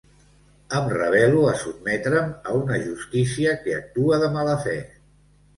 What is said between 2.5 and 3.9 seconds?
a una justícia que